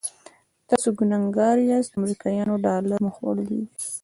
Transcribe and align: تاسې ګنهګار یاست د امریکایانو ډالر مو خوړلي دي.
تاسې 0.67 0.89
ګنهګار 0.99 1.57
یاست 1.69 1.91
د 1.91 1.95
امریکایانو 1.99 2.55
ډالر 2.65 2.91
مو 3.03 3.09
خوړلي 3.15 3.45
دي. 3.59 3.63